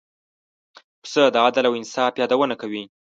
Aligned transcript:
پسه 1.01 1.23
د 1.33 1.35
عدل 1.45 1.63
او 1.69 1.73
انصاف 1.79 2.13
یادونه 2.21 2.55
کوي. 2.61 2.83